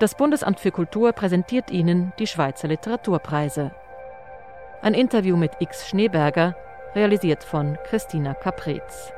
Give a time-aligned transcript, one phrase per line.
[0.00, 3.70] Das Bundesamt für Kultur präsentiert Ihnen die Schweizer Literaturpreise.
[4.80, 6.56] Ein Interview mit X Schneeberger,
[6.94, 9.12] realisiert von Christina Caprez.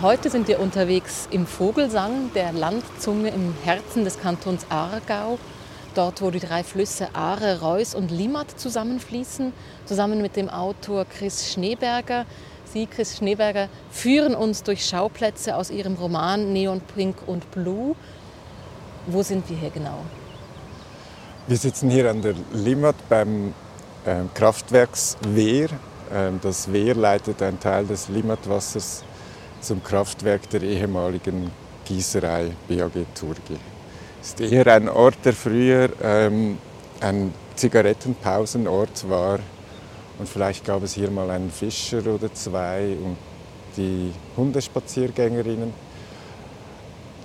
[0.00, 5.38] Heute sind wir unterwegs im Vogelsang, der Landzunge im Herzen des Kantons Aargau.
[5.94, 9.52] Dort, wo die drei Flüsse Aare, Reuss und Limmat zusammenfließen,
[9.84, 12.24] zusammen mit dem Autor Chris Schneeberger.
[12.64, 17.94] Sie, Chris Schneeberger, führen uns durch Schauplätze aus ihrem Roman Neon Pink und Blue.
[19.06, 19.98] Wo sind wir hier genau?
[21.46, 23.52] Wir sitzen hier an der Limmat beim
[24.06, 25.68] äh, Kraftwerkswehr.
[26.10, 29.04] Ähm, das Wehr leitet einen Teil des Limmatwassers
[29.60, 31.50] zum Kraftwerk der ehemaligen
[31.84, 33.58] Gießerei BAG Turgi.
[34.22, 36.58] Ist eher ein Ort, der früher ähm,
[37.00, 39.40] ein Zigarettenpausenort war.
[40.18, 43.16] Und vielleicht gab es hier mal einen Fischer oder zwei und
[43.76, 45.74] die Hundespaziergängerinnen.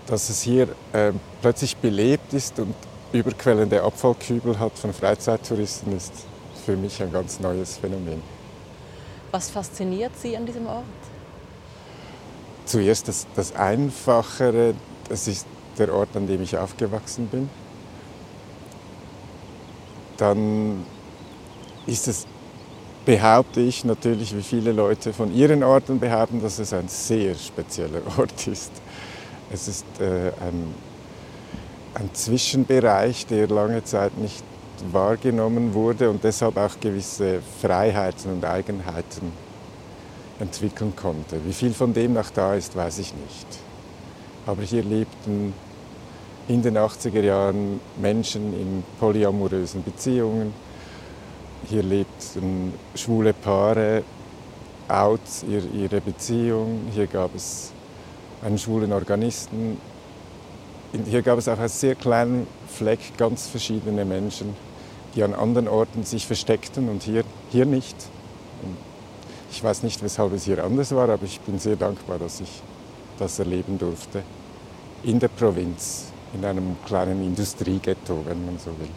[0.08, 2.74] Dass es hier äh, plötzlich belebt ist und
[3.12, 6.14] überquellende Abfallkübel hat von Freizeittouristen, ist
[6.66, 8.22] für mich ein ganz neues Phänomen.
[9.32, 10.84] Was fasziniert Sie an diesem Ort?
[12.68, 14.76] zuerst das, das Einfachere,
[15.10, 17.50] das ist der Ort, an dem ich aufgewachsen bin.
[20.18, 20.86] Dann
[21.86, 22.26] ist es,
[23.06, 28.02] behaupte ich natürlich, wie viele Leute von ihren Orten behaupten, dass es ein sehr spezieller
[28.18, 28.72] Ort ist.
[29.52, 30.74] Es ist äh, ein,
[31.94, 34.44] ein Zwischenbereich, der lange Zeit nicht
[34.92, 39.32] wahrgenommen wurde und deshalb auch gewisse Freiheiten und Eigenheiten
[40.40, 41.44] entwickeln konnte.
[41.46, 43.48] Wie viel von dem noch da ist, weiß ich nicht.
[44.46, 45.54] Aber hier lebten
[46.48, 50.54] in den 80er Jahren Menschen in polyamorösen Beziehungen.
[51.70, 54.04] Hier lebten schwule Paare
[54.88, 56.88] out ihre Beziehung.
[56.94, 57.72] Hier gab es
[58.42, 59.78] einen schwulen Organisten.
[61.06, 64.56] Hier gab es auch einen sehr kleinen Fleck ganz verschiedene Menschen,
[65.16, 67.96] die an anderen Orten sich versteckten und hier, hier nicht.
[69.52, 72.62] Ich weiß nicht, weshalb es hier anders war, aber ich bin sehr dankbar, dass ich
[73.20, 74.24] das erleben durfte.
[75.04, 78.90] In der Provinz, in einem kleinen Industrieghetto, wenn man so will.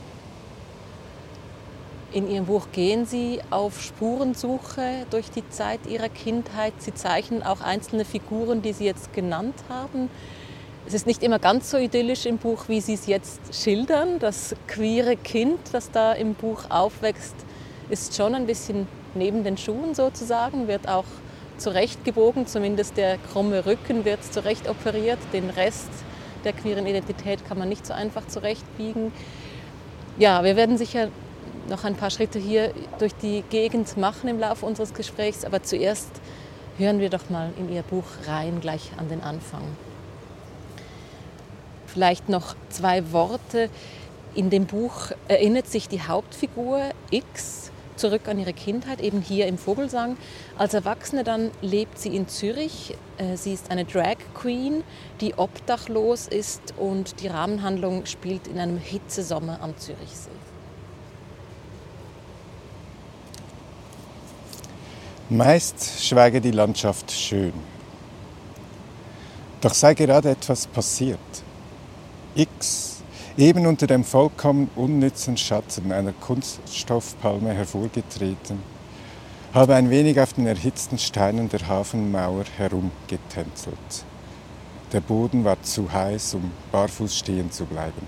[2.12, 6.72] In Ihrem Buch gehen Sie auf Spurensuche durch die Zeit Ihrer Kindheit.
[6.78, 10.10] Sie zeichnen auch einzelne Figuren, die Sie jetzt genannt haben.
[10.88, 14.18] Es ist nicht immer ganz so idyllisch im Buch, wie Sie es jetzt schildern.
[14.18, 17.36] Das queere Kind, das da im Buch aufwächst,
[17.90, 21.04] ist schon ein bisschen neben den Schuhen sozusagen, wird auch
[21.58, 25.18] zurechtgebogen, zumindest der krumme Rücken wird zurecht operiert.
[25.32, 25.90] Den Rest
[26.44, 29.12] der queeren Identität kann man nicht so einfach zurechtbiegen.
[30.18, 31.08] Ja, wir werden sicher
[31.68, 36.10] noch ein paar Schritte hier durch die Gegend machen im Laufe unseres Gesprächs, aber zuerst
[36.78, 39.62] hören wir doch mal in Ihr Buch rein, gleich an den Anfang.
[41.86, 43.68] Vielleicht noch zwei Worte.
[44.34, 47.69] In dem Buch erinnert sich die Hauptfigur X
[48.00, 50.16] zurück an ihre Kindheit, eben hier im Vogelsang.
[50.56, 52.96] Als Erwachsene dann lebt sie in Zürich.
[53.18, 54.82] Äh, sie ist eine Drag Queen,
[55.20, 60.30] die obdachlos ist und die Rahmenhandlung spielt in einem Hitzesommer am Zürichsee.
[65.28, 67.52] Meist schweige die Landschaft schön.
[69.60, 71.20] Doch sei gerade etwas passiert.
[72.34, 72.99] X
[73.40, 78.62] eben unter dem vollkommen unnützen Schatten einer Kunststoffpalme hervorgetreten,
[79.54, 84.04] habe ein wenig auf den erhitzten Steinen der Hafenmauer herumgetänzelt.
[84.92, 88.06] Der Boden war zu heiß, um barfuß stehen zu bleiben.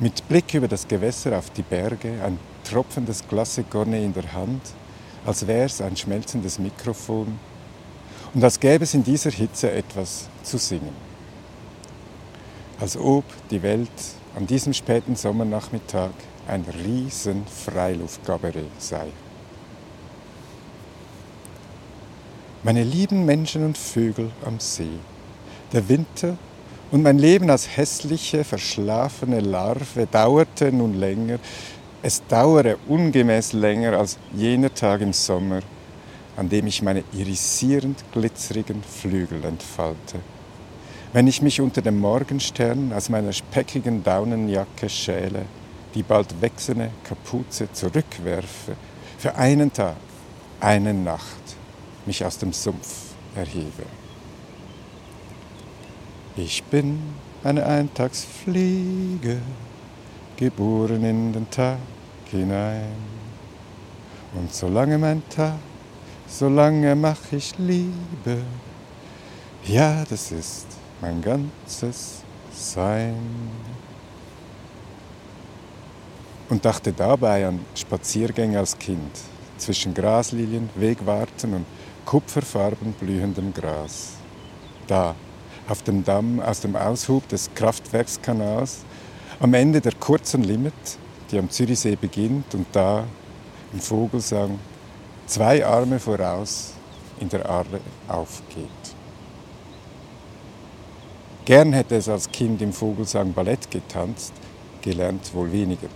[0.00, 4.62] Mit Blick über das Gewässer auf die Berge, ein tropfendes Glasse Gorne in der Hand,
[5.24, 7.38] als wär's ein schmelzendes Mikrofon
[8.34, 11.11] und als gäbe es in dieser Hitze etwas zu singen
[12.80, 13.90] als ob die Welt
[14.34, 16.10] an diesem späten Sommernachmittag
[16.48, 19.08] ein riesen Freiluftkabarett sei.
[22.62, 24.98] Meine lieben Menschen und Vögel am See,
[25.72, 26.36] der Winter
[26.90, 31.38] und mein Leben als hässliche, verschlafene Larve dauerte nun länger.
[32.02, 35.60] Es dauere ungemäß länger als jener Tag im Sommer,
[36.36, 40.20] an dem ich meine irisierend glitzerigen Flügel entfalte
[41.12, 45.44] wenn ich mich unter dem Morgenstern aus meiner speckigen Daunenjacke schäle,
[45.94, 48.76] die bald wechselnde Kapuze zurückwerfe,
[49.18, 49.96] für einen Tag,
[50.60, 51.56] eine Nacht
[52.06, 53.84] mich aus dem Sumpf erhebe.
[56.36, 56.98] Ich bin
[57.44, 59.38] eine Eintagsfliege,
[60.36, 61.78] geboren in den Tag
[62.30, 62.96] hinein.
[64.34, 65.58] Und solange mein Tag,
[66.26, 68.42] solange mach ich Liebe.
[69.66, 70.71] Ja, das ist
[71.02, 72.22] mein ganzes
[72.54, 73.16] Sein.
[76.48, 79.10] Und dachte dabei an Spaziergänge als Kind
[79.58, 81.66] zwischen Graslilien, Wegwarten und
[82.04, 84.12] kupferfarben blühendem Gras.
[84.86, 85.14] Da,
[85.68, 88.80] auf dem Damm aus dem Aushub des Kraftwerkskanals,
[89.40, 90.74] am Ende der kurzen Limit,
[91.30, 93.04] die am Zürichsee beginnt und da
[93.72, 94.58] im Vogelsang
[95.26, 96.74] zwei Arme voraus
[97.18, 98.68] in der Arle aufgeht.
[101.44, 104.32] Gern hätte es als Kind im Vogelsang Ballett getanzt,
[104.80, 105.88] gelernt wohl weniger.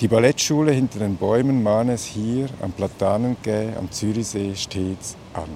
[0.00, 5.48] Die Ballettschule hinter den Bäumen mahne es hier am Platanenquai am Zürichsee stets an.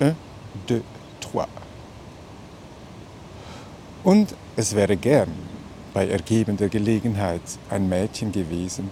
[0.00, 0.16] Un,
[0.66, 0.82] deux,
[1.20, 1.46] trois.
[4.02, 5.32] Und es wäre gern
[5.92, 8.90] bei ergebender Gelegenheit ein Mädchen gewesen.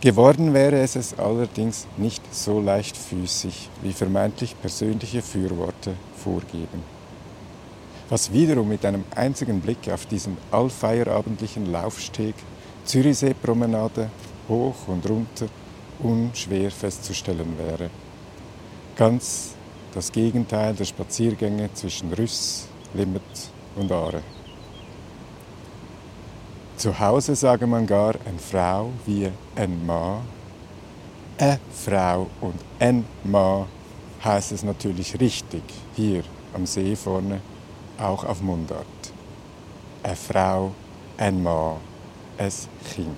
[0.00, 6.99] Geworden wäre es es allerdings nicht so leichtfüßig, wie vermeintlich persönliche Fürworte vorgeben.
[8.10, 12.34] Was wiederum mit einem einzigen Blick auf diesen allfeierabendlichen Laufsteg
[12.84, 14.10] Zürichsee-Promenade
[14.48, 15.46] hoch und runter
[16.00, 17.88] unschwer festzustellen wäre.
[18.96, 19.54] Ganz
[19.94, 23.22] das Gegenteil der Spaziergänge zwischen Rüss, Limmet
[23.76, 24.22] und Aare.
[26.76, 30.22] Zu Hause sage man gar eine Frau wie ein Mann.
[31.38, 33.66] Eine Frau und ein Mann
[34.24, 35.62] heißt es natürlich richtig,
[35.94, 36.22] hier
[36.54, 37.40] am See vorne,
[38.00, 38.86] auch auf Mundart.
[40.02, 40.72] Eine Frau,
[41.18, 41.76] ein Mann
[42.40, 42.52] ein
[42.94, 43.16] Kind.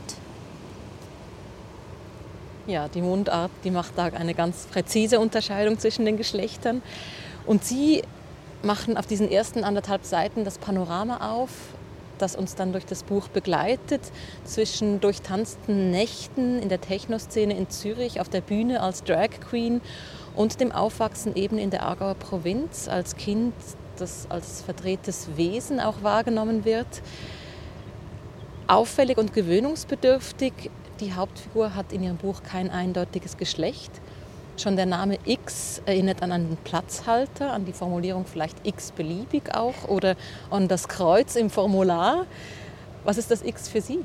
[2.66, 6.82] Ja, die Mundart, die macht da eine ganz präzise Unterscheidung zwischen den Geschlechtern.
[7.46, 8.02] Und Sie
[8.62, 11.50] machen auf diesen ersten anderthalb Seiten das Panorama auf,
[12.18, 14.00] das uns dann durch das Buch begleitet,
[14.44, 19.80] zwischen durchtanzten Nächten in der Technoszene in Zürich, auf der Bühne als Drag Queen
[20.36, 23.54] und dem Aufwachsen eben in der Aargauer Provinz als Kind,
[24.02, 27.02] das als verdrehtes Wesen auch wahrgenommen wird
[28.66, 30.70] auffällig und gewöhnungsbedürftig.
[31.00, 33.90] Die Hauptfigur hat in ihrem Buch kein eindeutiges Geschlecht.
[34.56, 39.88] Schon der Name X erinnert an einen Platzhalter, an die Formulierung vielleicht X beliebig auch
[39.88, 40.16] oder
[40.50, 42.26] an das Kreuz im Formular.
[43.04, 44.00] Was ist das X für Sie?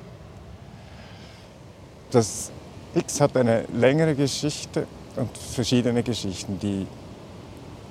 [2.11, 2.51] Das
[2.95, 6.57] X hat eine längere Geschichte und verschiedene Geschichten.
[6.59, 6.87] Die,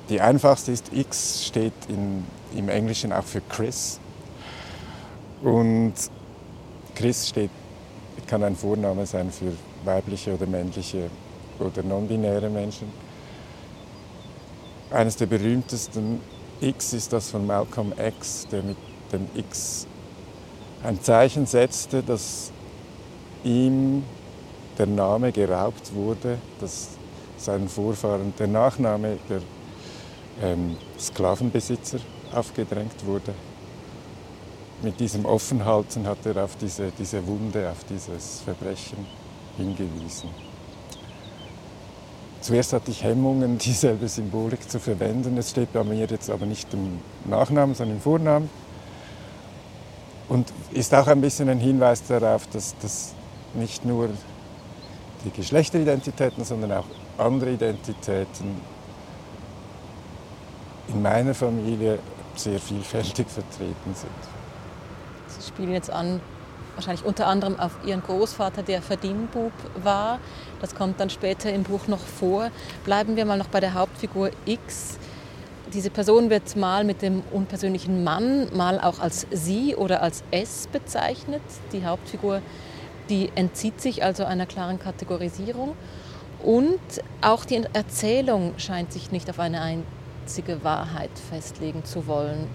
[0.08, 2.25] die einfachste ist, X steht in,
[2.55, 3.99] im Englischen auch für Chris.
[5.43, 5.94] Und
[6.94, 7.50] Chris steht,
[8.26, 9.53] kann ein Vorname sein für
[9.85, 11.11] weibliche oder männliche
[11.58, 12.88] oder non-binäre Menschen.
[14.91, 16.20] Eines der berühmtesten
[16.61, 18.76] X ist das von Malcolm X, der mit
[19.12, 19.87] dem X
[20.82, 22.50] ein Zeichen setzte, dass
[23.44, 24.05] ihm
[24.79, 26.88] der Name geraubt wurde, dass
[27.37, 29.41] seinen Vorfahren der Nachname der
[30.43, 31.99] ähm, Sklavenbesitzer
[32.33, 33.35] aufgedrängt wurde
[34.83, 39.07] mit diesem Offenhalten hat er auf diese, diese Wunde, auf dieses Verbrechen
[39.57, 40.31] hingewiesen.
[42.40, 45.37] Zuerst hatte ich Hemmungen, dieselbe Symbolik zu verwenden.
[45.38, 48.50] Es steht bei mir jetzt aber nicht im Nachnamen, sondern im Vornamen.
[50.28, 53.14] Und ist auch ein bisschen ein Hinweis darauf, dass das
[53.55, 54.11] nicht nur
[55.25, 56.85] die Geschlechteridentitäten, sondern auch
[57.16, 58.61] andere Identitäten
[60.88, 61.99] in meiner Familie
[62.35, 64.11] sehr vielfältig vertreten sind.
[65.28, 66.21] Sie spielen jetzt an,
[66.75, 69.52] wahrscheinlich unter anderem auf Ihren Großvater, der Verdienbub
[69.83, 70.19] war.
[70.61, 72.50] Das kommt dann später im Buch noch vor.
[72.85, 74.99] Bleiben wir mal noch bei der Hauptfigur X.
[75.73, 80.69] Diese Person wird mal mit dem unpersönlichen Mann, mal auch als sie oder als es
[80.69, 81.43] bezeichnet.
[81.73, 82.40] Die Hauptfigur,
[83.09, 85.75] die entzieht sich also einer klaren Kategorisierung.
[86.43, 86.78] Und
[87.23, 89.61] auch die Erzählung scheint sich nicht auf eine
[90.26, 92.49] einzige Wahrheit festlegen zu wollen.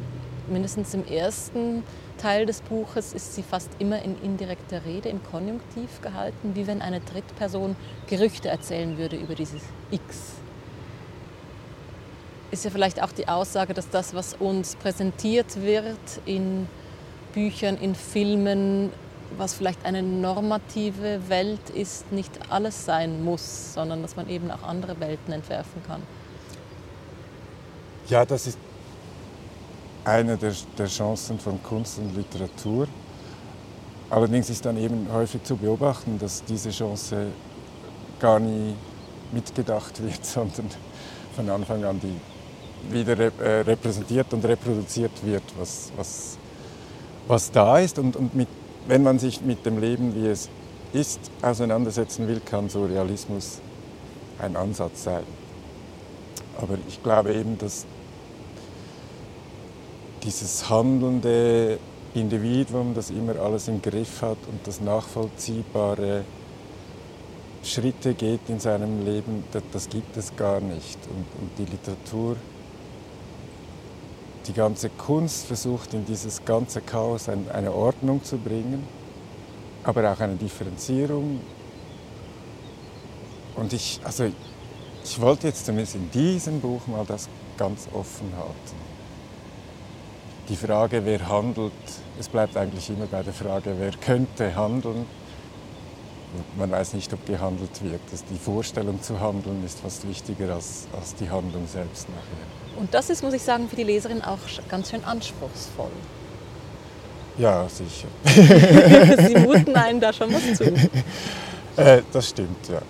[0.49, 1.83] Mindestens im ersten
[2.17, 6.81] Teil des Buches ist sie fast immer in indirekter Rede, im Konjunktiv gehalten, wie wenn
[6.81, 10.33] eine Drittperson Gerüchte erzählen würde über dieses X.
[12.51, 16.67] Ist ja vielleicht auch die Aussage, dass das, was uns präsentiert wird in
[17.33, 18.89] Büchern, in Filmen,
[19.37, 24.63] was vielleicht eine normative Welt ist, nicht alles sein muss, sondern dass man eben auch
[24.63, 26.01] andere Welten entwerfen kann.
[28.11, 28.57] Ja, das ist
[30.03, 32.85] eine der, der Chancen von Kunst und Literatur.
[34.09, 37.27] Allerdings ist dann eben häufig zu beobachten, dass diese Chance
[38.19, 38.73] gar nie
[39.31, 40.67] mitgedacht wird, sondern
[41.37, 46.37] von Anfang an die wieder äh, repräsentiert und reproduziert wird, was, was,
[47.29, 47.97] was da ist.
[47.97, 48.49] Und, und mit
[48.89, 50.49] wenn man sich mit dem Leben, wie es
[50.91, 53.61] ist, auseinandersetzen will, kann so Realismus
[54.37, 55.23] ein Ansatz sein.
[56.57, 57.85] Aber ich glaube eben, dass
[60.23, 61.79] dieses handelnde
[62.13, 66.23] Individuum, das immer alles im Griff hat und das nachvollziehbare
[67.63, 70.99] Schritte geht in seinem Leben, das, das gibt es gar nicht.
[71.07, 72.35] Und, und, die Literatur,
[74.47, 78.85] die ganze Kunst versucht in dieses ganze Chaos eine Ordnung zu bringen,
[79.83, 81.39] aber auch eine Differenzierung.
[83.55, 84.25] Und ich, also
[85.03, 88.90] ich wollte jetzt zumindest in diesem Buch mal das ganz offen halten
[90.51, 91.71] die Frage, wer handelt,
[92.19, 95.05] es bleibt eigentlich immer bei der Frage, wer könnte handeln.
[96.57, 98.01] Man weiß nicht, ob gehandelt wird.
[98.29, 102.79] Die Vorstellung zu handeln ist fast wichtiger als, als die Handlung selbst nachher.
[102.79, 104.39] Und das ist, muss ich sagen, für die Leserin auch
[104.69, 105.91] ganz schön anspruchsvoll.
[107.37, 108.07] Ja, sicher.
[109.27, 110.65] Sie muten einem da schon was zu.
[111.77, 112.81] Äh, das stimmt, ja.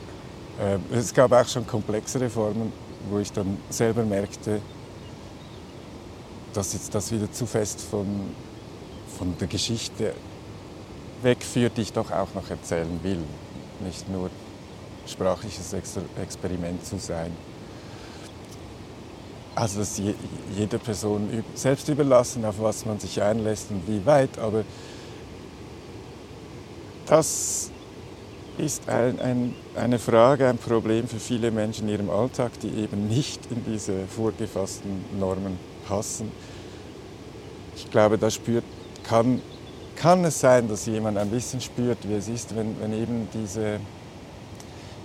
[0.66, 2.74] Äh, es gab auch schon komplexere Formen,
[3.10, 4.62] wo ich dann selber merkte,
[6.54, 8.06] dass jetzt das wieder zu fest von,
[9.18, 10.14] von der Geschichte
[11.22, 13.20] wegführt, die ich doch auch noch erzählen will.
[13.86, 14.30] Nicht nur
[15.08, 15.74] sprachliches
[16.22, 17.32] Experiment zu sein.
[19.56, 20.16] Also das ist
[20.58, 24.64] jeder Person selbst überlassen, auf was man sich einlässt und wie weit, aber
[27.06, 27.70] das
[28.58, 33.10] ist ein, ein, eine Frage, ein Problem für viele Menschen in ihrem Alltag, die eben
[33.10, 35.58] nicht in diese vorgefassten Normen
[35.92, 36.32] passen.
[37.76, 38.64] Ich glaube, da spürt,
[39.04, 39.42] kann,
[39.98, 43.80] kann es sein, dass jemand ein bisschen spürt, wie es ist, wenn, wenn eben diese,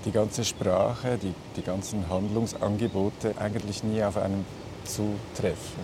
[0.05, 4.47] die ganze Sprache, die, die ganzen Handlungsangebote eigentlich nie auf einen
[4.85, 5.83] zutreffen.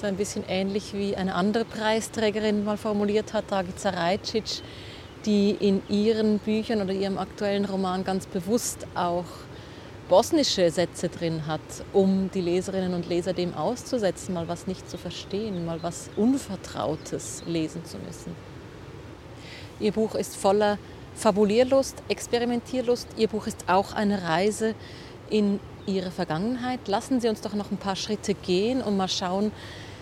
[0.00, 4.62] So ein bisschen ähnlich wie eine andere Preisträgerin mal formuliert hat, Dragica Rajcic,
[5.24, 9.26] die in ihren Büchern oder ihrem aktuellen Roman ganz bewusst auch
[10.08, 11.60] bosnische Sätze drin hat,
[11.92, 17.42] um die Leserinnen und Leser dem auszusetzen, mal was nicht zu verstehen, mal was Unvertrautes
[17.46, 18.34] lesen zu müssen.
[19.80, 20.78] Ihr Buch ist voller
[21.14, 23.08] Fabulierlust, Experimentierlust.
[23.16, 24.74] Ihr Buch ist auch eine Reise
[25.30, 26.86] in Ihre Vergangenheit.
[26.86, 29.52] Lassen Sie uns doch noch ein paar Schritte gehen und mal schauen.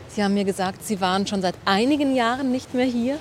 [0.09, 3.19] Sie haben mir gesagt, Sie waren schon seit einigen Jahren nicht mehr hier,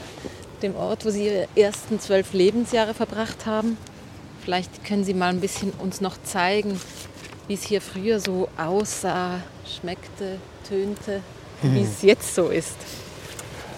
[0.61, 3.77] dem Ort, wo Sie Ihre ersten zwölf Lebensjahre verbracht haben.
[4.49, 6.81] Vielleicht können Sie mal ein bisschen uns noch zeigen,
[7.47, 11.21] wie es hier früher so aussah, schmeckte, tönte,
[11.61, 12.73] wie es jetzt so ist.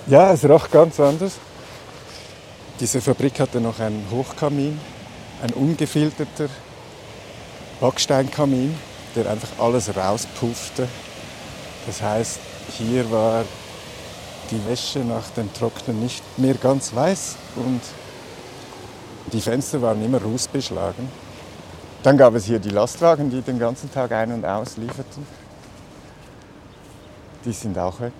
[0.07, 1.33] Ja, es roch ganz anders.
[2.79, 4.79] Diese Fabrik hatte noch einen Hochkamin,
[5.43, 6.47] ein ungefilterter
[7.81, 8.73] Backsteinkamin,
[9.13, 10.87] der einfach alles rauspuffte.
[11.85, 12.39] Das heißt,
[12.77, 13.43] hier war
[14.49, 17.81] die Wäsche nach dem Trocknen nicht mehr ganz weiß und
[19.33, 21.07] die Fenster waren immer rußbeschlagen.
[22.03, 25.25] Dann gab es hier die Lastwagen, die den ganzen Tag ein- und auslieferten.
[27.45, 28.13] Die sind auch weg.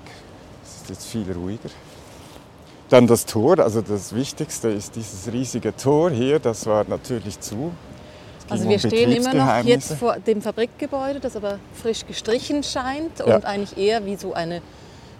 [0.64, 1.70] Es ist jetzt viel ruhiger.
[2.90, 7.72] Dann das Tor, also das Wichtigste ist dieses riesige Tor hier, das war natürlich zu.
[8.50, 13.36] Also wir stehen immer noch jetzt vor dem Fabrikgebäude, das aber frisch gestrichen scheint ja.
[13.36, 14.62] und eigentlich eher wie so eine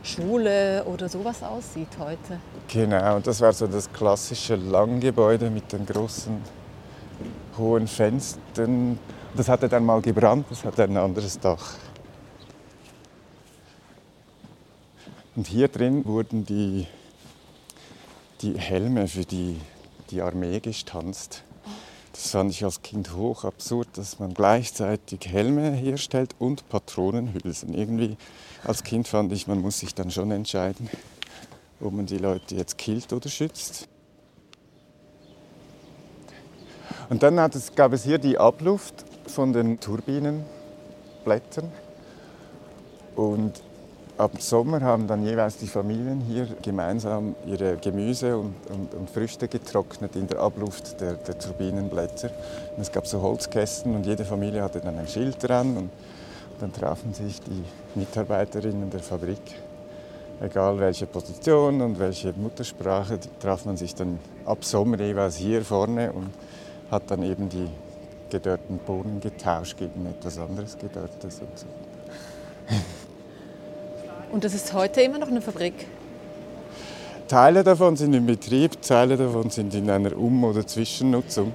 [0.04, 2.40] Schule oder sowas aussieht heute.
[2.68, 6.42] Genau, und das war so das klassische Langgebäude mit den großen
[7.58, 8.98] hohen Fenstern.
[9.36, 11.76] Das hatte dann mal gebrannt, das hatte ein anderes Dach.
[15.36, 16.88] Und hier drin wurden die,
[18.42, 19.62] die Helme für die,
[20.10, 21.44] die Armee gestanzt.
[22.14, 27.74] Das fand ich als Kind hoch absurd, dass man gleichzeitig Helme herstellt und Patronenhülsen.
[27.74, 28.18] Irgendwie
[28.64, 30.90] als Kind fand ich, man muss sich dann schon entscheiden,
[31.80, 33.88] ob man die Leute jetzt killt oder schützt.
[37.10, 41.72] Und dann es, gab es hier die Abluft von den Turbinenblättern.
[43.16, 43.62] Und
[44.22, 49.48] ab Sommer haben dann jeweils die Familien hier gemeinsam ihre Gemüse und, und, und Früchte
[49.48, 52.30] getrocknet in der Abluft der, der Turbinenblätter.
[52.76, 55.76] Und es gab so Holzkästen und jede Familie hatte dann ein Schild dran.
[55.76, 55.90] Und
[56.60, 57.64] dann trafen sich die
[57.96, 59.42] Mitarbeiterinnen der Fabrik,
[60.40, 66.14] egal welche Position und welche Muttersprache, traf man sich dann ab Sommer jeweils hier vorne
[66.14, 66.30] und
[66.92, 67.68] hat dann eben die
[68.30, 71.66] gedörrten Bohnen getauscht gegen etwas anderes gedörrtes und so.
[74.32, 75.74] Und das ist heute immer noch eine Fabrik?
[77.28, 81.54] Teile davon sind in Betrieb, Teile davon sind in einer Um- oder Zwischennutzung.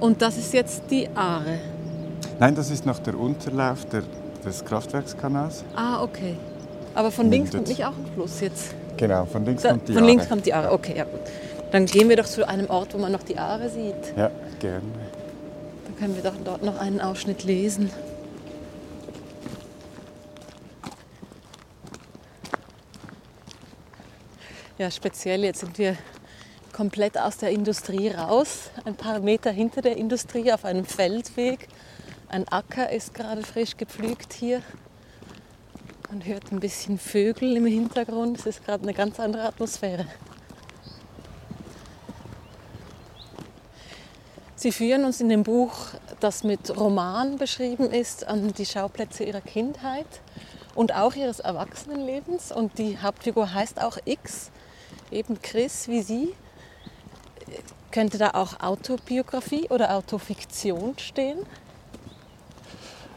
[0.00, 1.58] Und das ist jetzt die Aare?
[2.38, 4.02] Nein, das ist noch der Unterlauf der,
[4.44, 5.64] des Kraftwerkskanals.
[5.74, 6.34] Ah, okay.
[6.94, 8.74] Aber von links kommt nicht auch ein Fluss jetzt?
[8.96, 10.28] Genau, von links Da, kommt die von links Aare.
[10.30, 10.72] kommt die Aare.
[10.72, 11.20] Okay, ja gut.
[11.72, 14.16] Dann gehen wir doch zu einem Ort, wo man noch die Aare sieht.
[14.16, 14.80] Ja, gerne.
[15.84, 17.90] Dann können wir doch dort noch einen Ausschnitt lesen.
[24.78, 25.96] Ja, speziell jetzt sind wir
[26.72, 31.66] komplett aus der Industrie raus, ein paar Meter hinter der Industrie auf einem Feldweg.
[32.28, 34.62] Ein Acker ist gerade frisch gepflügt hier.
[36.08, 38.38] Man hört ein bisschen Vögel im Hintergrund.
[38.38, 40.06] Es ist gerade eine ganz andere Atmosphäre.
[44.54, 45.74] Sie führen uns in dem Buch,
[46.20, 50.06] das mit Roman beschrieben ist, an die Schauplätze ihrer Kindheit
[50.76, 52.52] und auch ihres Erwachsenenlebens.
[52.52, 54.52] Und die Hauptfigur heißt auch X,
[55.10, 56.34] eben Chris wie Sie.
[57.90, 61.38] Könnte da auch Autobiografie oder Autofiktion stehen?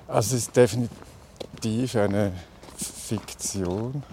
[0.08, 2.34] Also es ist definitiv eine
[2.78, 4.04] Fiktion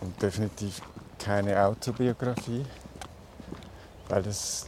[0.00, 0.80] und definitiv
[1.18, 2.64] keine Autobiografie,
[4.08, 4.66] weil es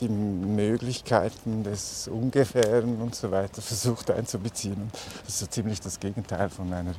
[0.00, 4.90] die Möglichkeiten des Ungefähren und so weiter versucht einzubeziehen.
[5.24, 6.94] Das ist so ziemlich das Gegenteil von einer,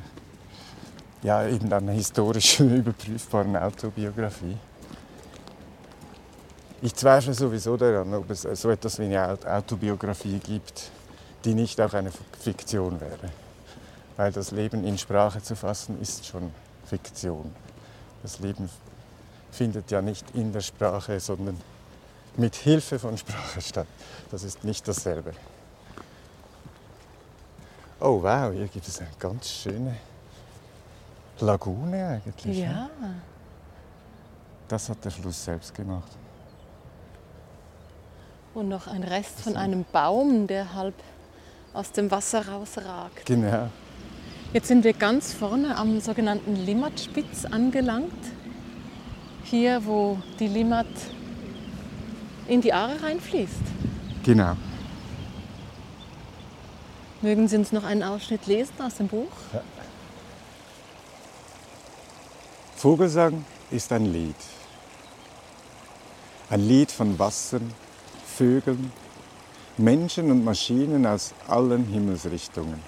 [1.24, 4.58] ja, eben einer historischen, überprüfbaren Autobiografie.
[6.82, 10.92] Ich zweifle sowieso daran, ob es so etwas wie eine Autobiografie gibt,
[11.46, 13.32] die nicht auch eine Fiktion wäre.
[14.18, 16.51] Weil das Leben in Sprache zu fassen ist schon
[16.86, 17.51] Fiktion.
[18.22, 18.70] Das Leben
[19.51, 21.60] findet ja nicht in der Sprache, sondern
[22.36, 23.88] mit Hilfe von Sprache statt.
[24.30, 25.32] Das ist nicht dasselbe.
[28.01, 29.96] Oh wow, hier gibt es eine ganz schöne
[31.43, 32.59] Lagune eigentlich.
[32.59, 32.89] Ja.
[34.67, 36.12] Das hat der Fluss selbst gemacht.
[38.53, 40.96] Und noch ein Rest von einem Baum, der halb
[41.74, 43.25] aus dem Wasser rausragt.
[43.25, 43.70] Genau.
[44.53, 48.13] Jetzt sind wir ganz vorne am sogenannten Limmatspitz angelangt.
[49.44, 50.87] Hier, wo die Limmat
[52.48, 53.53] in die Aare reinfließt.
[54.24, 54.55] Genau.
[57.22, 59.31] Mögen Sie uns noch einen Ausschnitt lesen aus dem Buch?
[62.83, 64.35] Vogelsang ist ein Lied.
[66.50, 67.74] Ein Lied von Wassern,
[68.25, 68.91] Vögeln,
[69.77, 72.81] Menschen und Maschinen aus allen Himmelsrichtungen.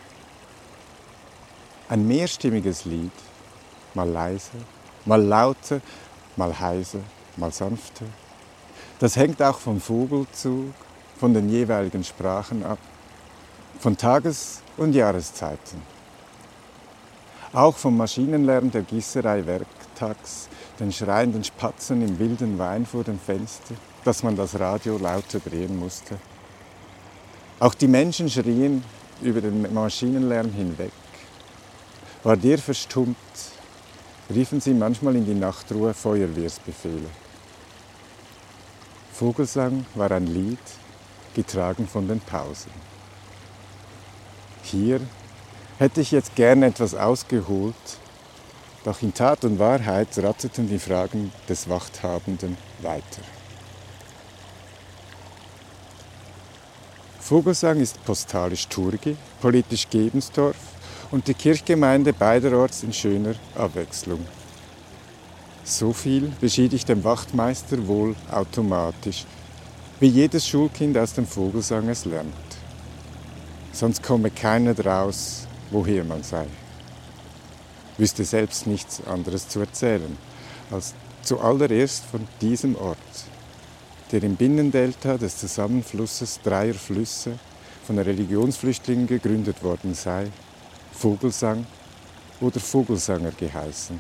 [1.88, 3.14] Ein mehrstimmiges Lied,
[3.94, 4.58] mal leise,
[5.06, 5.80] mal lauter,
[6.36, 7.00] mal heiser,
[7.38, 8.04] mal sanfter.
[9.00, 10.74] Das hängt auch vom Vogelzug,
[11.18, 12.80] von den jeweiligen Sprachen ab,
[13.80, 15.82] von Tages- und Jahreszeiten.
[17.54, 19.46] Auch vom Maschinenlärm der Gießerei
[19.96, 25.40] werktags, den schreienden Spatzen im wilden Wein vor dem Fenster, dass man das Radio lauter
[25.40, 26.18] drehen musste.
[27.60, 28.84] Auch die Menschen schrien
[29.22, 30.92] über den Maschinenlärm hinweg.
[32.24, 33.16] War der verstummt,
[34.34, 37.10] riefen sie manchmal in die Nachtruhe Feuerwehrsbefehle.
[39.14, 40.60] Vogelsang war ein Lied,
[41.34, 42.72] getragen von den Pausen.
[44.64, 45.00] Hier
[45.78, 47.76] hätte ich jetzt gerne etwas ausgeholt,
[48.86, 53.24] doch in Tat und Wahrheit ratterten die Fragen des Wachthabenden weiter.
[57.20, 60.58] Vogelsang ist postalisch Turgi, politisch Gebensdorf
[61.10, 64.24] und die Kirchgemeinde beiderorts in schöner Abwechslung.
[65.64, 69.26] So viel beschied ich dem Wachtmeister wohl automatisch,
[70.00, 72.34] wie jedes Schulkind aus dem Vogelsang es lernt.
[73.72, 76.46] Sonst komme keiner draus, woher man sei.
[77.98, 80.18] Wüsste selbst nichts anderes zu erzählen,
[80.70, 82.98] als zuallererst von diesem Ort,
[84.12, 87.40] der im Binnendelta des Zusammenflusses dreier Flüsse
[87.86, 90.28] von Religionsflüchtlingen gegründet worden sei,
[90.92, 91.66] Vogelsang
[92.42, 94.00] oder Vogelsanger geheißen.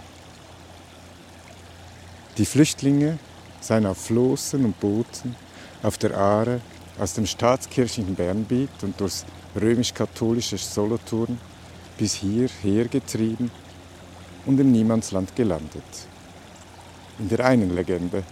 [2.37, 3.17] Die Flüchtlinge
[3.61, 5.35] seien auf Flossen und Booten
[5.81, 6.59] auf der Aare
[6.99, 11.39] aus dem staatskirchlichen Bernbiet und durchs römisch-katholische Solothurn
[11.97, 13.51] bis hierher getrieben
[14.45, 15.83] und im Niemandsland gelandet.
[17.19, 18.23] In der einen Legende.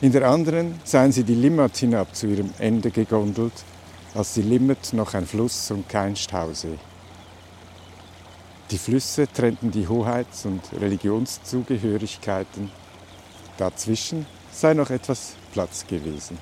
[0.00, 3.52] In der anderen seien sie die Limmat hinab zu ihrem Ende gegondelt,
[4.14, 6.78] als die Limmat noch ein Fluss und kein Stausee.
[8.70, 12.70] Die Flüsse trennten die Hoheits- und Religionszugehörigkeiten.
[13.56, 16.38] Dazwischen sei noch etwas Platz gewesen.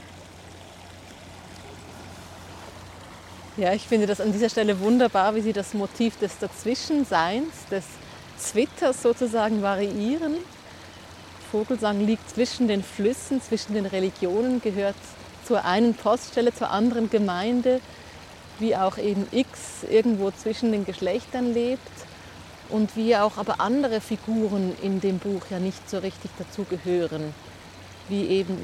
[3.56, 7.84] Ja, ich finde das an dieser Stelle wunderbar, wie Sie das Motiv des Dazwischenseins, des
[8.38, 10.37] Zwitters sozusagen variieren.
[11.51, 14.96] Vogelsang liegt zwischen den Flüssen, zwischen den Religionen, gehört
[15.46, 17.81] zur einen Poststelle, zur anderen Gemeinde,
[18.59, 21.81] wie auch eben X irgendwo zwischen den Geschlechtern lebt.
[22.70, 27.35] und wie auch aber andere Figuren in dem Buch ja nicht so richtig dazugehören,
[28.09, 28.57] wie eben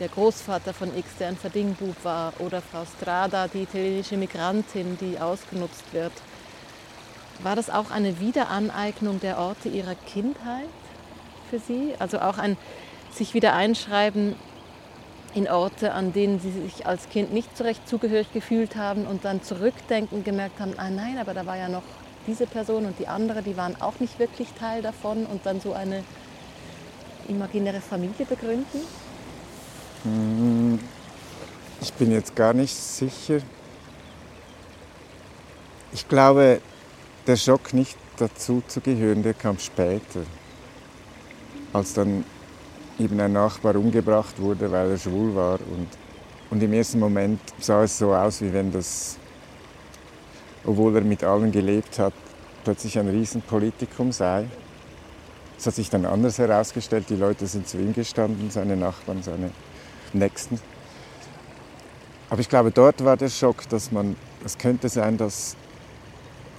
[0.00, 5.18] der Großvater von X, der ein Verdingbub war, oder Frau Strada, die italienische Migrantin, die
[5.18, 6.12] ausgenutzt wird.
[7.40, 10.68] War das auch eine Wiederaneignung der Orte ihrer Kindheit
[11.50, 11.94] für Sie?
[11.98, 12.56] Also auch ein
[13.10, 14.36] sich wieder einschreiben
[15.34, 19.24] in Orte, an denen Sie sich als Kind nicht so recht zugehörig gefühlt haben und
[19.24, 21.82] dann zurückdenken gemerkt haben, ah nein, aber da war ja noch
[22.26, 25.72] diese Person und die andere, die waren auch nicht wirklich Teil davon und dann so
[25.72, 26.04] eine
[27.28, 28.80] imaginäre Familie begründen?
[30.04, 30.78] Hm,
[31.80, 33.38] ich bin jetzt gar nicht sicher.
[35.92, 36.60] Ich glaube,
[37.26, 40.22] der Schock nicht dazu zu gehören, der kam später.
[41.72, 42.24] Als dann
[42.98, 45.58] eben ein Nachbar umgebracht wurde, weil er schwul war.
[45.60, 45.88] Und,
[46.50, 49.16] und im ersten Moment sah es so aus, wie wenn das,
[50.64, 52.12] obwohl er mit allen gelebt hat,
[52.64, 54.46] plötzlich ein Riesenpolitikum sei.
[55.58, 59.50] Es hat sich dann anders herausgestellt, die Leute sind zu ihm gestanden, seine Nachbarn, seine
[60.12, 60.60] Nächsten.
[62.28, 65.56] Aber ich glaube, dort war der Schock, dass man, es könnte sein, dass,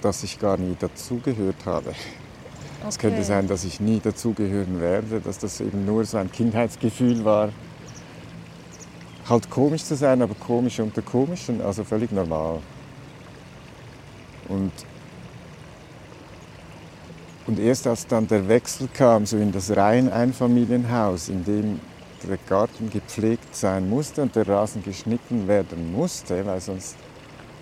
[0.04, 1.90] dass ich gar nie dazugehört habe.
[1.90, 2.88] Okay.
[2.88, 7.24] Es könnte sein, dass ich nie dazugehören werde, dass das eben nur so ein Kindheitsgefühl
[7.24, 7.48] war.
[9.26, 12.60] Halt komisch zu sein, aber komisch unter komischen, also völlig normal.
[14.48, 14.72] Und,
[17.46, 21.80] und erst als dann der Wechsel kam, so in das rein Einfamilienhaus, in dem
[22.28, 26.96] der Garten gepflegt sein musste und der Rasen geschnitten werden musste, weil sonst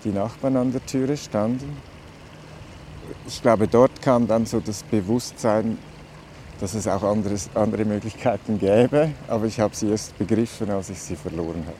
[0.03, 1.77] die Nachbarn an der Türe standen,
[3.27, 5.77] ich glaube, dort kam dann so das Bewusstsein,
[6.59, 10.99] dass es auch anderes, andere Möglichkeiten gäbe, aber ich habe sie erst begriffen, als ich
[10.99, 11.77] sie verloren habe.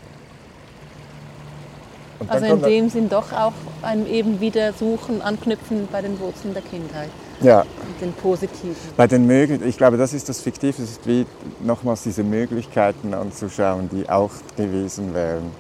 [2.30, 6.64] also in dem Sinn doch auch ein eben wieder Suchen, Anknüpfen bei den Wurzeln der
[6.64, 7.10] Kindheit.
[7.42, 7.62] Ja.
[7.62, 8.76] Und den Positiven.
[8.96, 11.26] Bei den Möglichkeiten, ich glaube, das ist das Fiktive, es ist wie
[11.62, 15.52] nochmals diese Möglichkeiten anzuschauen, die auch gewesen wären.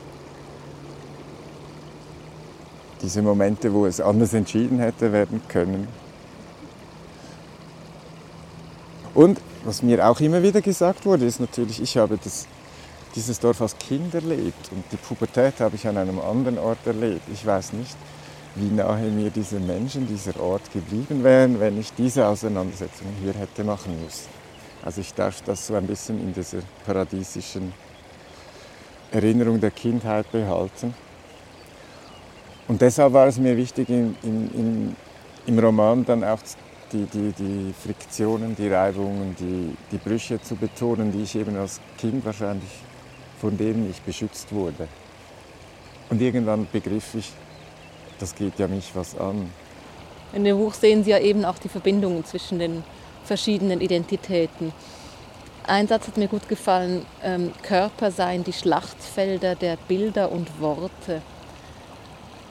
[3.03, 5.87] Diese Momente, wo es anders entschieden hätte werden können.
[9.13, 12.47] Und was mir auch immer wieder gesagt wurde, ist natürlich, ich habe das,
[13.15, 17.21] dieses Dorf als Kind erlebt und die Pubertät habe ich an einem anderen Ort erlebt.
[17.31, 17.95] Ich weiß nicht,
[18.55, 23.63] wie nahe mir diese Menschen, dieser Ort geblieben wären, wenn ich diese Auseinandersetzung hier hätte
[23.63, 24.29] machen müssen.
[24.83, 27.73] Also ich darf das so ein bisschen in dieser paradiesischen
[29.11, 30.93] Erinnerung der Kindheit behalten.
[32.67, 34.95] Und deshalb war es mir wichtig, in, in, in,
[35.45, 36.39] im Roman dann auch
[36.91, 41.81] die, die, die Friktionen, die Reibungen, die, die Brüche zu betonen, die ich eben als
[41.97, 42.69] Kind wahrscheinlich
[43.43, 44.87] von denen ich beschützt wurde.
[46.09, 47.29] Und irgendwann begriff ich,
[48.17, 49.51] das geht ja mich was an.
[50.31, 52.85] In dem Buch sehen Sie ja eben auch die Verbindungen zwischen den
[53.25, 54.71] verschiedenen Identitäten.
[55.67, 61.21] Ein Satz hat mir gut gefallen, ähm, Körper seien die Schlachtfelder der Bilder und Worte.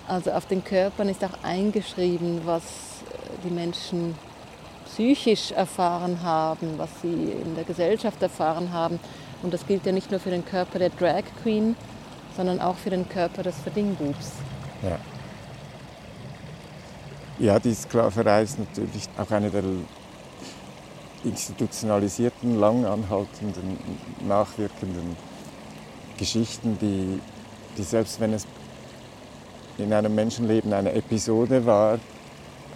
[0.09, 2.63] Also auf den Körpern ist auch eingeschrieben, was
[3.45, 4.15] die Menschen
[4.87, 9.01] psychisch erfahren haben, was sie in der Gesellschaft erfahren haben.
[9.43, 11.77] Und das gilt ja nicht nur für den Körper der Drag Queen,
[12.37, 14.33] sondern auch für den Körper des Verdingbubs.
[14.83, 14.99] Ja.
[17.39, 19.65] Ja, die Sklaverei ist natürlich auch eine der
[21.25, 23.79] institutionalisierten, lang anhaltenden,
[24.27, 25.17] nachwirkenden
[26.19, 27.21] Geschichten, die,
[27.77, 28.47] die selbst wenn es
[29.79, 31.99] in einem Menschenleben eine Episode war,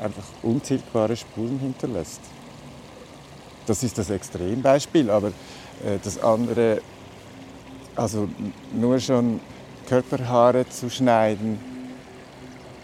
[0.00, 2.20] einfach untilgbare Spuren hinterlässt.
[3.66, 6.80] Das ist das Extrembeispiel, aber äh, das andere,
[7.96, 8.28] also
[8.72, 9.40] nur schon
[9.88, 11.58] Körperhaare zu schneiden,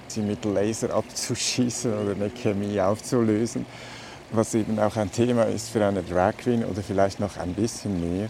[0.09, 3.67] sie mit Laser abzuschießen oder eine Chemie aufzulösen,
[4.31, 8.01] was eben auch ein Thema ist für eine Drag Queen oder vielleicht noch ein bisschen
[8.01, 8.29] mehr.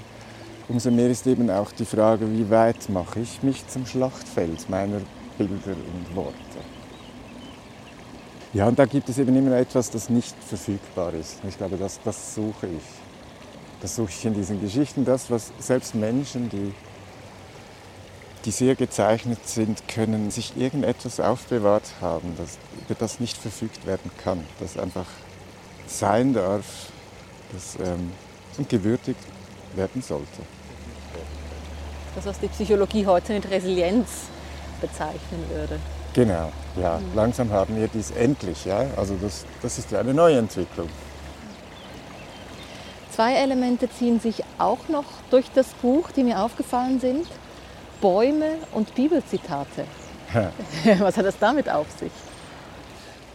[0.68, 5.01] Umso mehr ist eben auch die Frage, wie weit mache ich mich zum Schlachtfeld meiner
[5.38, 6.37] Bilder und Worte.
[8.53, 11.38] Ja, und da gibt es eben immer etwas, das nicht verfügbar ist.
[11.49, 12.83] Ich glaube, das, das suche ich.
[13.81, 16.73] Das suche ich in diesen Geschichten, das, was selbst Menschen, die,
[18.45, 24.11] die sehr gezeichnet sind, können sich irgendetwas aufbewahrt haben, das, über das nicht verfügt werden
[24.23, 25.07] kann, das einfach
[25.87, 26.64] sein darf
[27.53, 28.12] das, ähm,
[28.59, 29.18] und gewürdigt
[29.75, 30.42] werden sollte.
[32.14, 34.09] Das, was die Psychologie heute mit Resilienz
[34.83, 35.79] bezeichnen würde.
[36.12, 36.99] Genau, ja.
[36.99, 37.14] Mhm.
[37.14, 38.66] Langsam haben wir dies endlich.
[38.66, 38.85] Ja?
[38.97, 40.88] Also das, das ist ja eine neue Entwicklung.
[43.11, 47.27] Zwei Elemente ziehen sich auch noch durch das Buch, die mir aufgefallen sind.
[48.01, 49.85] Bäume und Bibelzitate.
[50.99, 52.12] Was hat das damit auf sich?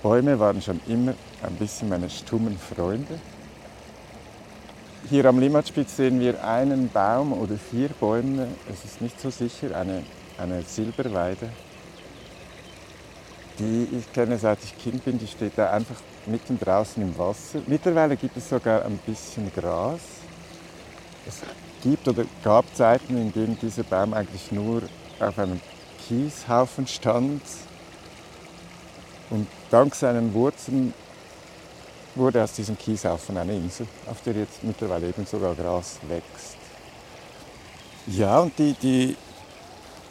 [0.04, 3.20] Bäume waren schon immer ein bisschen meine stummen Freunde.
[5.10, 9.78] Hier am Limmatspitz sehen wir einen Baum oder vier Bäume, es ist nicht so sicher,
[9.78, 10.04] eine,
[10.38, 11.50] eine Silberweide.
[13.60, 15.96] Die ich kenne seit ich Kind bin, die steht da einfach
[16.28, 17.60] mitten draußen im Wasser.
[17.66, 20.02] Mittlerweile gibt es sogar ein bisschen Gras.
[21.28, 21.42] Es
[21.82, 24.84] gibt oder gab Zeiten, in denen dieser Baum eigentlich nur
[25.20, 25.60] auf einem
[26.08, 27.42] Kieshaufen stand.
[29.30, 30.94] Und dank seinen Wurzeln
[32.16, 36.58] wurde aus diesem Kieshaufen eine Insel, auf der jetzt mittlerweile eben sogar Gras wächst.
[38.08, 39.18] Ja, und die, die,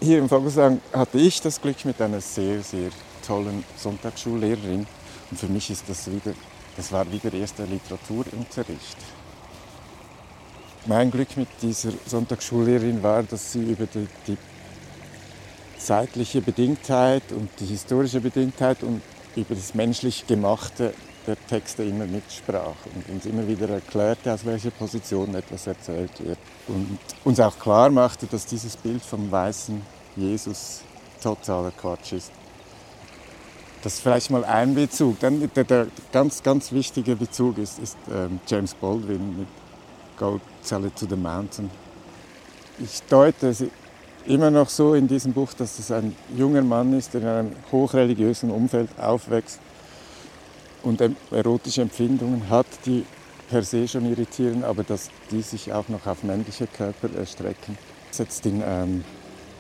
[0.01, 2.91] hier im Vogelsang hatte ich das Glück mit einer sehr, sehr
[3.27, 4.87] tollen Sonntagsschullehrerin.
[5.31, 6.33] Und für mich ist das wieder,
[6.77, 8.97] das war wieder erster Literaturunterricht.
[10.87, 14.37] Mein Glück mit dieser Sonntagsschullehrerin war, dass sie über die, die
[15.79, 19.03] zeitliche Bedingtheit und die historische Bedingtheit und
[19.35, 20.95] über das menschlich Gemachte
[21.27, 26.39] der Texte immer mitsprach und uns immer wieder erklärte, aus welcher Position etwas erzählt wird.
[26.69, 29.83] Und uns auch klar machte, dass dieses Bild vom weißen
[30.17, 30.83] Jesus
[31.23, 32.31] totaler Quatsch ist.
[33.83, 35.21] Das ist vielleicht mal ein Bezug.
[35.21, 39.49] Dann der, der ganz, ganz wichtige Bezug ist, ist ähm, James Baldwin mit
[40.19, 41.71] Go It to the Mountain.
[42.79, 43.55] Ich deute
[44.27, 47.53] immer noch so in diesem Buch, dass es ein junger Mann ist, der in einem
[47.71, 49.61] hochreligiösen Umfeld aufwächst
[50.87, 53.05] und erotische Empfindungen hat, die
[53.51, 57.77] per se schon irritieren, aber dass die sich auch noch auf männliche Körper erstrecken,
[58.11, 59.05] setzt ihn ähm,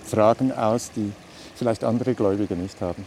[0.04, 1.12] Fragen aus, die
[1.56, 3.04] vielleicht andere Gläubige nicht haben.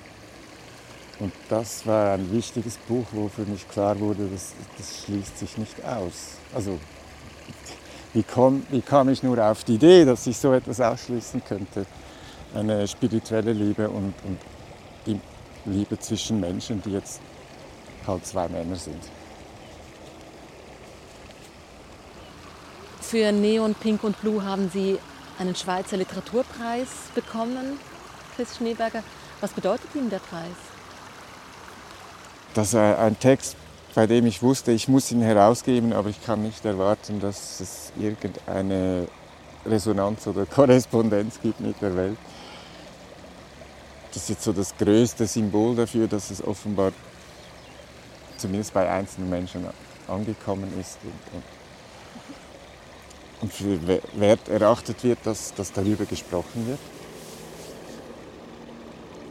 [1.20, 5.58] Und das war ein wichtiges Buch, wo für mich klar wurde, das, das schließt sich
[5.58, 6.38] nicht aus.
[6.54, 6.78] Also
[8.14, 11.86] wie, komm, wie kam ich nur auf die Idee, dass ich so etwas ausschließen könnte?
[12.54, 14.40] Eine spirituelle Liebe und, und
[15.06, 15.20] die
[15.66, 17.22] Liebe zwischen Menschen, die jetzt
[18.08, 19.04] halt zwei Männer sind.
[23.02, 25.00] Für Neon, Pink und Blue haben Sie
[25.40, 27.80] einen Schweizer Literaturpreis bekommen,
[28.36, 29.04] Chris Schneeberger.
[29.42, 30.56] Was bedeutet Ihnen der Preis?
[32.54, 33.56] Das ist ein Text,
[33.96, 37.92] bei dem ich wusste, ich muss ihn herausgeben, aber ich kann nicht erwarten, dass es
[37.98, 39.08] irgendeine
[39.66, 42.18] Resonanz oder Korrespondenz gibt mit der Welt.
[44.14, 46.92] Das ist jetzt so das größte Symbol dafür, dass es offenbar
[48.40, 49.66] zumindest bei einzelnen Menschen
[50.08, 51.44] angekommen ist und,
[53.42, 53.80] und für
[54.16, 56.80] wert erachtet wird, dass, dass darüber gesprochen wird.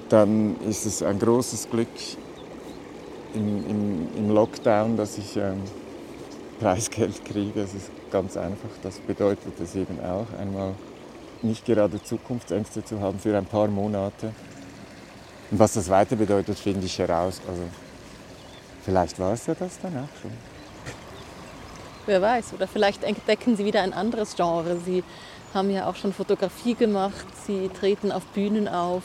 [0.08, 1.88] Dann ist es ein großes Glück
[3.34, 5.62] im, im, im Lockdown, dass ich ähm,
[6.60, 7.60] Preisgeld kriege.
[7.60, 8.70] Es ist ganz einfach.
[8.82, 10.74] Das bedeutet es eben auch, einmal
[11.42, 14.32] nicht gerade Zukunftsängste zu haben für ein paar Monate.
[15.50, 17.40] Und was das weiter bedeutet, finde ich heraus.
[17.48, 17.62] Also
[18.88, 20.30] Vielleicht war es ja das dann auch schon.
[22.06, 24.78] Wer weiß, oder vielleicht entdecken Sie wieder ein anderes Genre.
[24.82, 25.04] Sie
[25.52, 29.02] haben ja auch schon Fotografie gemacht, Sie treten auf Bühnen auf,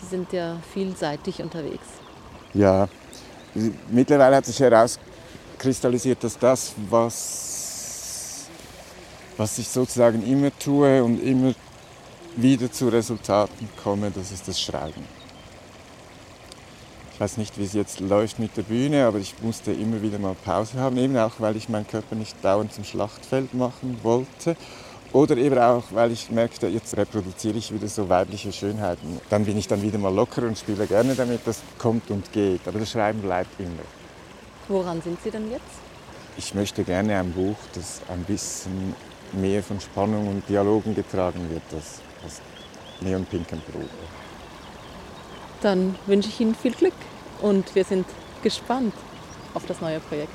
[0.00, 1.86] Sie sind ja vielseitig unterwegs.
[2.52, 2.88] Ja,
[3.88, 8.46] mittlerweile hat sich herauskristallisiert, dass das, was,
[9.36, 11.54] was ich sozusagen immer tue und immer
[12.34, 15.15] wieder zu Resultaten komme, das ist das Schreiben.
[17.16, 20.18] Ich weiß nicht, wie es jetzt läuft mit der Bühne, aber ich musste immer wieder
[20.18, 24.54] mal Pause haben, eben auch, weil ich meinen Körper nicht dauernd zum Schlachtfeld machen wollte.
[25.14, 29.18] Oder eben auch, weil ich merkte, jetzt reproduziere ich wieder so weibliche Schönheiten.
[29.30, 31.40] Dann bin ich dann wieder mal locker und spiele gerne damit.
[31.46, 33.86] Das kommt und geht, aber das Schreiben bleibt immer.
[34.68, 35.62] Woran sind Sie denn jetzt?
[36.36, 38.94] Ich möchte gerne ein Buch, das ein bisschen
[39.32, 42.42] mehr von Spannung und Dialogen getragen wird, als,
[43.00, 43.88] Neon Pink and Blue
[45.60, 46.94] dann wünsche ich Ihnen viel Glück
[47.40, 48.06] und wir sind
[48.42, 48.94] gespannt
[49.54, 50.32] auf das neue Projekt.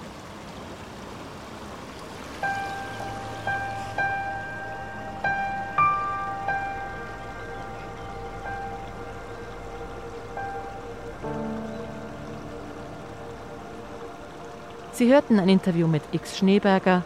[14.93, 17.03] Sie hörten ein Interview mit X Schneeberger,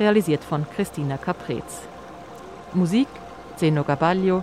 [0.00, 1.82] realisiert von Christina Caprez.
[2.72, 3.08] Musik
[3.56, 4.42] Zeno Gabaglio,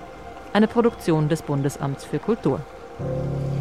[0.54, 2.62] eine Produktion des Bundesamts für Kultur.
[3.00, 3.61] Thank you.